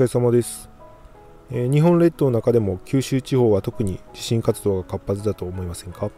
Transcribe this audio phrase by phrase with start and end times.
[0.00, 0.70] 疲れ様です、
[1.50, 6.10] えー、日本列島の中でも九州地方は特に地震活動が活発だと思いませんか、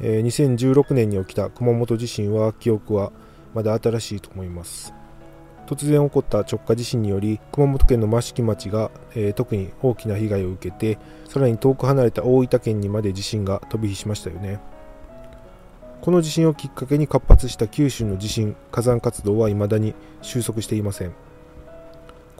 [0.00, 3.12] えー、2016年に起きた熊本地震は記憶は
[3.52, 4.94] まだ新しいと思います。
[5.66, 10.98] 突然起こった直下地震により熊本県の益城町が、えー、特に大きな被害を受けて
[11.28, 14.60] さらに遠く離れた大分県にまで地震が飛び火しましたよね。
[16.00, 21.12] この地震をきっかけに活発した九州の地震火山活動は未だに収束していません。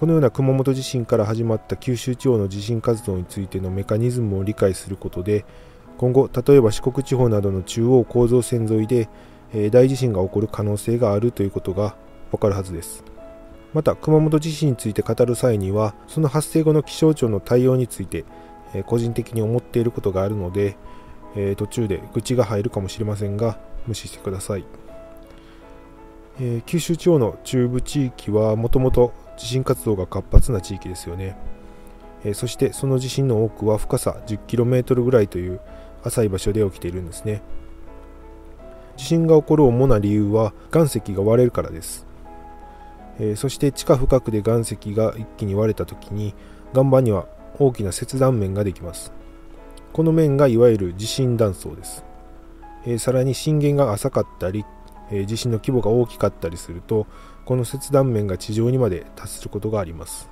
[0.02, 5.44] このような熊本地震から始まった九州地方の地震活動についてのメカニズムを理解することで
[5.96, 9.08] 今後例えば四国地方などの中央構造線沿いで、
[9.70, 11.94] 大地震が起こる可能性があるということが
[12.32, 13.04] わかるはずです。
[13.74, 18.24] また熊本地震について語る際にはその発生後の気象庁の対応について、
[18.86, 20.76] 個人的に思っていることがあるので、
[21.56, 24.64] 途中で愚痴が入るかもしれませんが無視してください、
[26.66, 31.36] 九州地方の中部地域はもともと地震活動が活発な地域ですよね、
[32.24, 35.60] えそしてその地震の多くは深さ 10km ぐらいという
[36.04, 37.42] 浅い場所で起きているんですね。
[38.96, 42.06] 地震が起こる主な理由は岩石が割れるからです。
[43.18, 46.36] えー、そして地下深くで岩石が一気に割れた時に
[46.72, 47.26] 岩盤には
[47.58, 49.12] 大きな切断面ができます。
[49.92, 52.04] この面がいわゆる地震断層です、
[52.86, 54.64] えー、さらに震源が浅かったり、
[55.12, 57.06] え、地震の規模が大きかったりすると
[57.44, 60.30] この切断面が地上にまで達することがあります。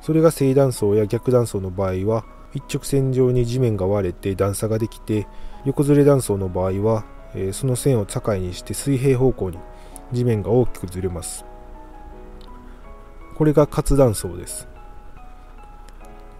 [0.00, 2.24] それが正断層や逆断層の場合は
[2.54, 5.26] 一直線上に地面が割れて段差ができて
[5.64, 9.58] 横ずれ断層の場合は、えその線を境にして水平方向に
[10.12, 11.44] 地面が大きくずれます。
[13.36, 14.68] これが活断層です。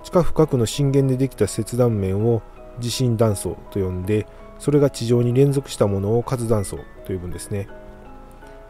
[0.03, 2.41] 地下深くの震源でできた切断面を
[2.79, 4.27] 地震断層と呼んで
[4.59, 6.79] それが地上に連続したものを活断層
[7.09, 7.69] と呼ぶんですね、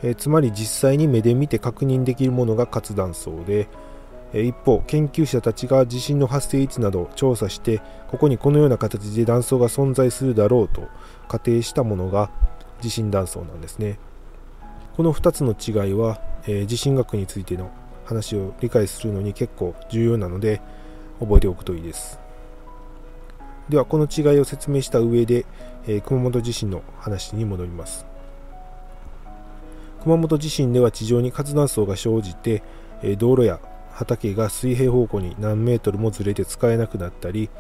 [0.03, 3.69] えー、つまり実際に目で見て確認できるものが活断層で、
[4.33, 10.89] えー、一方研究者たちが地震の発生位置など調査してここにこのような形で断層が存在するだろうと
[11.27, 12.30] 仮定したものが
[12.80, 13.98] 地震断層なんですね。
[14.96, 17.70] この2つの違いは、えー、地震学についての
[18.05, 20.61] 話を理解するのに結構重要なので
[21.20, 22.18] 覚えておくといいです。
[23.68, 25.45] ではこの違いを説明した上で、
[25.86, 28.07] えー、熊本地震の話に戻ります。
[30.03, 32.63] 熊本地震では地上に活断層が生じて、
[33.03, 33.61] え、道路や
[33.92, 37.51] 畑が水平方向に何メートルもずれて使えなくなったり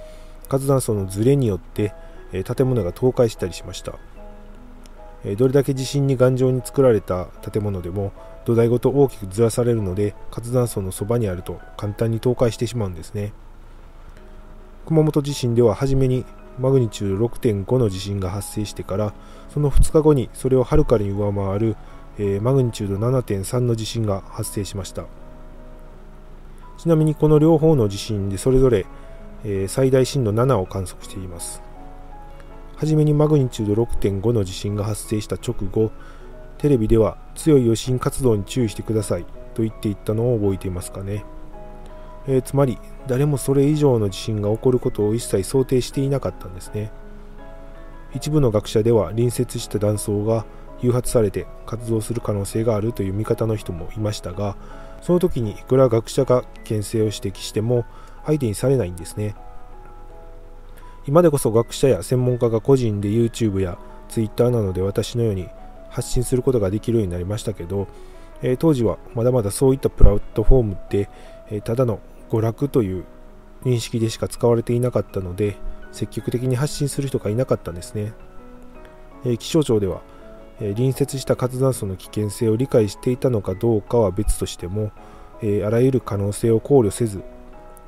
[0.48, 1.94] 活断層のずれによって、
[2.32, 3.94] え、建物が倒壊したりしました。
[5.24, 8.12] えどれだけ地震に頑丈に作られた建物でも
[8.44, 13.32] 土台ごと大きくずらされるので活断層のそばにあると簡単に倒壊してしまうんですね。
[14.86, 16.24] 熊本地震では初めに
[16.58, 19.12] マグニチュード6.5の地震が発生してから
[19.52, 21.76] その2日後にそれをはるかに上回る、
[22.18, 25.04] えー、マグニチュード7.3の地震が発生しました。
[26.78, 28.86] ちなみにこの両方の地震でそれぞれ、
[29.44, 31.62] えー、最大震度7を観測しています。
[32.76, 35.90] 初めにマグニチュード6.5の地震が発生した直後
[36.58, 39.24] テレビでは強い余震活動に注意してください
[39.54, 41.24] と言っていったのを覚えていますかね、
[42.28, 42.78] えー、つまり
[43.08, 46.92] 誰もそれ以上の地震が起こることを一切想定していなかったんですね。
[48.14, 50.46] 一部の学者では隣接した断層が
[50.80, 54.56] 誘発されて活動する可能性があるという見方の人もいましたが
[55.02, 57.84] その時にいくら学者が牽制を指摘しても
[58.24, 59.34] 相手にされないんですね。
[61.06, 63.78] 今でこそ学者や専門家が個人で YouTube や
[64.10, 65.48] Twitter などで私のように
[65.88, 67.88] 発信することができるようになりましたけど、
[68.42, 71.08] えー、当時はまだまだそういったプラットフォームって、
[71.48, 73.04] えー、ただの娯楽という
[73.64, 75.56] 認識でしか使われていなかったので
[75.92, 78.12] 積極的に発信する人がいなかったんですね、
[79.24, 80.02] えー、気象庁では、
[80.58, 84.90] 隣接した活断層の危険性を理解していたのかどうかは別としても、
[85.42, 87.22] えあらゆる可能性を考慮せず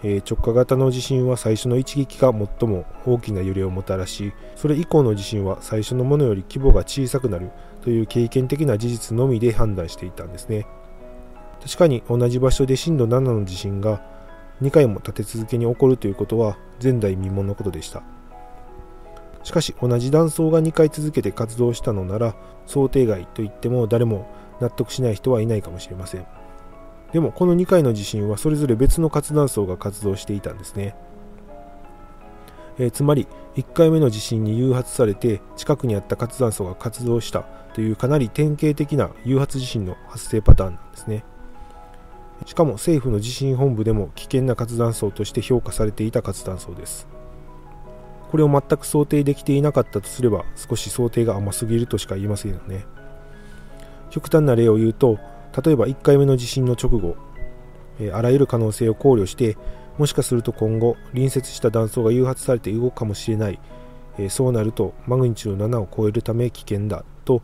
[0.02, 7.50] え直下型の地震は最初の一撃が最も大きな揺れをもたらしそれ以降の地震は最初のものより規模が小さくなる
[7.82, 10.66] という経験的な事実のみで判断していたんですね。
[11.62, 14.02] 確かに同じ場所で震度7の地震が
[14.62, 18.02] 2回も立て続けに起こるということは前代未聞のことでした。
[19.42, 22.34] しかし同じ断層が2回続けて活動したのなら
[22.66, 24.28] 想定外と言っても誰も
[24.60, 26.26] 納得しない人はいないかもしれません。
[27.12, 30.94] でもこの2回の地震はそれぞれ別の活断層が活動していたんですね、
[32.78, 33.26] えー、つまり
[33.56, 37.44] 1回目の地震に誘発されて近くにあった活断層が活動した
[37.74, 41.24] というかなり典型的な誘発地震の発生パターンなんですね。
[42.46, 47.06] しかも政府の地震本部でも危険な活断層として評価されていた活断層です。
[48.30, 52.84] これを全く想定できていなかったとすれば少し想定が甘すぎるとしか言いませんよね。
[54.10, 55.18] 極端な例を言うと
[55.64, 57.16] 例えば1回目の地震の直後
[58.12, 59.56] あらゆる可能性を考慮して
[59.98, 63.58] もしかすると今後隣接した断層が誘発されて動くかもしれない、
[64.28, 67.42] そうなるとマグニチュード7を超えるため危険だと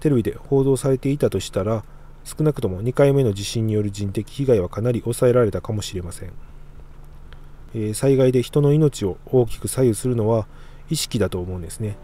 [0.00, 1.84] テレビで報道されていたとしたら
[2.24, 6.32] 少なくとも2回目の地震による人的被害はかなり抑えられたかもしれません、
[7.74, 10.46] え、災害で人の命を大きく左右するのは
[10.90, 11.96] 意識だと思うんですね、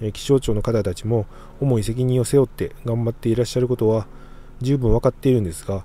[0.00, 1.26] え、気象庁の方たちも
[1.60, 4.06] 重い責任を背負って頑張っていらっしゃることは
[4.60, 5.84] 十分分かっているんですが、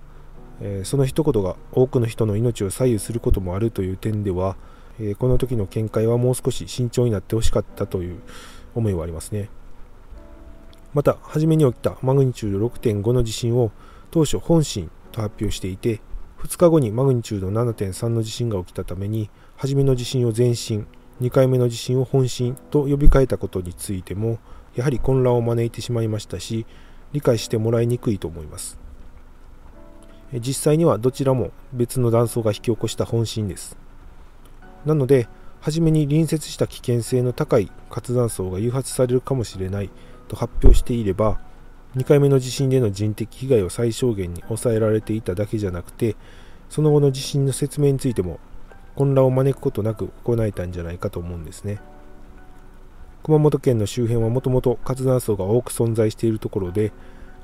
[0.61, 4.55] え、その一言が多くの人の命を左右することもあるという点では、
[4.99, 8.19] えこの時の見解はもう少し慎重になってほしかったという
[8.75, 9.49] 思いはありますね。
[10.95, 13.71] また初めに起きたマグニチュード6.5の地震を
[14.11, 15.99] 当初本震と発表していて
[16.45, 20.86] 2日後にマグニチュード7.3の地震が起きたために初めの地震を前震
[21.19, 24.38] 2回目の地震を本震と呼び替えたことについても
[24.75, 26.68] やはり混乱を招いてしまいましたし
[27.13, 28.77] 理解してもらいにくいと思います。
[30.33, 33.75] 実際にはどちらも別の断層が引き起こした本震です。
[34.86, 35.27] なので
[35.62, 39.89] 初めに隣接した危険性の高い活断層が誘発されるかもしれない
[40.27, 41.39] と発表していれば
[41.95, 46.15] 2回目の地震での人的被害を最小限に抑えられていただけじゃなくて
[46.69, 48.39] その後の地震の説明についても
[48.95, 51.80] 混乱を招くことなく行えたんじゃないかと思うんですね。
[53.24, 56.92] 熊本県の周辺はもともと活断層が多く存在しているところで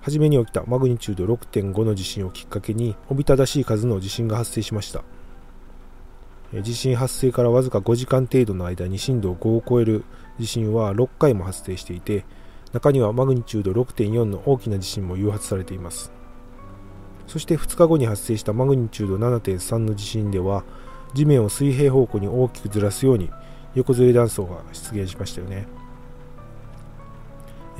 [0.02, 5.04] 初めに起きたマグニチュード6.5の地震をきっかけにおびただしい数の地震が発生しました。
[6.62, 10.04] 地震発生からわずか5時間程度の間に震度5を超える
[10.38, 12.26] 地震は6回も発生していて
[12.74, 16.12] 中にはマグニチュード6.4の大きな地震も誘発されています。
[17.28, 20.64] そして2日後に発生したマグニチュード7.3の地震では
[21.14, 23.30] 地面を水平方向に大きくずらすように
[23.74, 25.68] 横ずれ断層が出現しましたよね。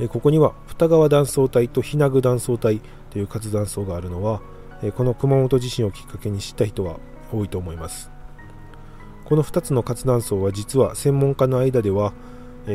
[0.08, 2.80] ここには二川断層帯と日名具断層帯
[3.10, 4.40] という活断層があるのは
[4.96, 6.96] この熊本地震をきっかけに知った人は
[7.32, 8.10] 多いと思います。
[9.24, 12.12] この2つの活断層は実は専門家の間では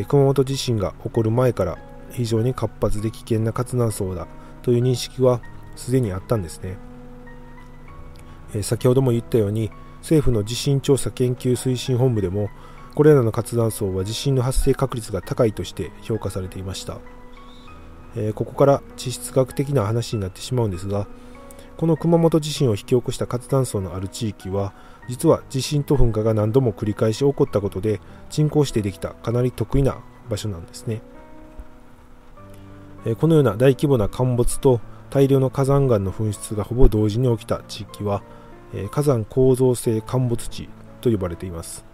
[0.07, 1.77] 熊本地震が起こる前から
[2.11, 4.27] 非常に活発で危険な活断層だ
[4.61, 5.41] という認識は
[5.75, 6.77] すでにあったんですね、
[8.55, 9.71] え先ほども言ったように
[10.01, 12.49] 政府の地震調査研究推進本部でも
[12.95, 16.99] これらの活断層は地震の発生確率が高いとして評価されていました、
[18.15, 21.07] えここから地質学的な話になってしまうんですが
[21.77, 24.73] この熊本地震を引き起こした活断層のある地域は
[25.07, 28.01] 実は地震と噴火が何度も繰り返し起こったことで
[28.31, 31.01] 沈降してできたかなり得意な場所なんですね。
[33.15, 38.21] このような大規模な陥没と大量の火山岩の噴出がほぼ同時に起きた地域は
[38.91, 40.67] 火山構造性陥没地
[40.99, 41.85] と呼ばれています。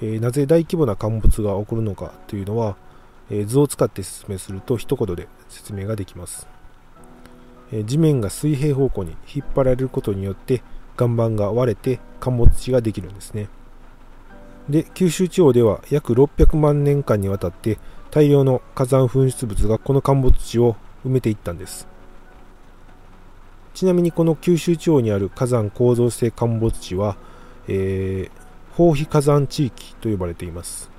[0.00, 2.76] なぜ大規模な陥没が起こるのかというのは
[3.46, 6.46] 図を使って説明すると一言で説明ができます。
[7.86, 10.62] 地面が水平方向に引っ張られることによって
[10.98, 13.48] 岩盤が割れて陥没地ができるんですね。
[14.68, 17.78] で九州地方では約600万年間にわたって
[18.14, 21.88] 大量の火山噴出物がこの陥没地を埋めていったんです。
[23.74, 27.16] ちなみにこの九州地方にある火山構造性陥没地は、
[27.66, 30.92] えー、放火山地域と呼ばれています。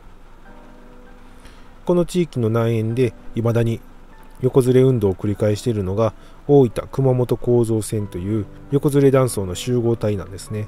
[1.86, 3.80] この地域の南縁で未だに
[4.42, 6.14] 横ずれ運動を繰り返しているのが
[6.50, 10.68] 大分熊本構造線という横ずれ断層の集合体なんですね。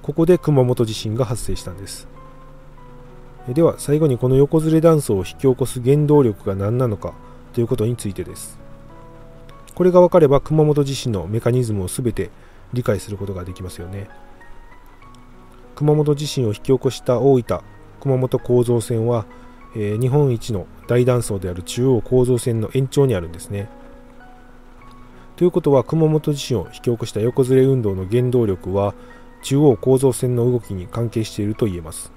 [0.00, 2.15] ここで熊本地震が発生したんです。
[3.54, 7.14] では最後にこの横ずれ断層を引き起こす原動力が何なのか
[7.52, 8.58] ということについてです。
[9.74, 12.30] これが分かれば熊本地震のメカニズムを全て
[12.72, 14.08] 理解することができますよね。
[15.76, 17.60] 熊本地震を引き起こした大分
[18.00, 19.26] 熊本構造線は、
[19.74, 23.68] えー、日本一の大断層である中央構造線の延長にあるんですね。
[25.36, 28.94] ということは熊本地震を引き起こした横ずれ運動の原動力は
[29.42, 32.15] 中央構造線の動きに関係していると言えます。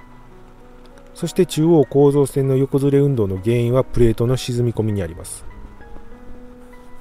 [1.19, 5.43] そして中央構造線の横ずれ運動の原因はプレートの沈み込みにあります。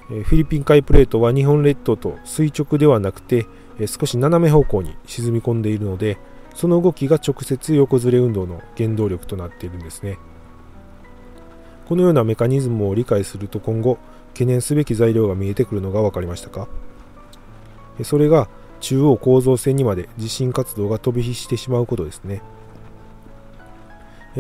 [0.08, 3.46] フィリピン海プレートは日本列島と垂直ではなくて
[3.86, 6.18] 少し斜め方向に沈み込んでいるので
[6.52, 10.18] その動きが直接横ずれ運動の原動力となっているんですね。
[11.86, 13.98] このようなメカニズムを理解すると今後
[14.30, 16.66] 懸念すべき材料が見えてくるのが分かりましたか？
[18.02, 18.48] それが
[18.80, 22.42] 中央構造線にまで地震活動が飛び火してしまうことですね。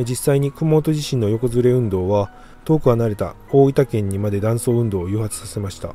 [0.04, 2.30] 実際に熊本地震の横ずれ運動は
[2.64, 5.94] 遠く離れた大分県にまで断層運動を誘発させました。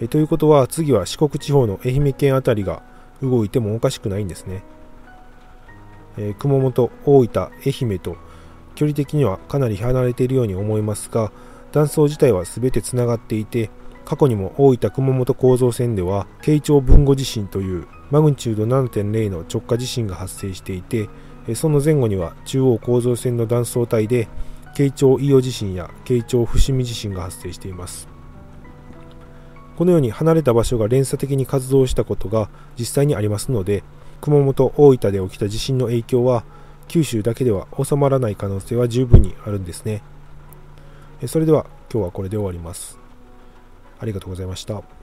[0.00, 2.82] えということは次は四国地方の愛媛県辺りが
[3.22, 4.62] 動いてもおかしくないんですね。
[6.16, 8.16] え熊本、大分、愛媛と
[8.74, 11.32] 距離的にはかなり離れているように思いますが
[11.72, 13.70] 断層自体は全てつながっていて
[14.04, 21.08] 過去にも大分熊本構造線では慶長豊後地震というマグニチュード7.0の直下地震が発生していて
[21.54, 24.28] その前後には中央構造線の断層帯で
[24.74, 28.08] 慶長伊予地震や慶長伏見地震が発生しています。
[29.76, 33.82] このように離れた場所が連鎖的に活動したことが実際にありますので
[34.20, 36.44] 熊本大分で起きた地震の影響は
[36.86, 40.02] 九州だけでは収まらない可能性は十分にあるんですね。
[41.26, 42.98] それでは今日はこれで終わります。
[43.98, 44.99] ありがとうございました。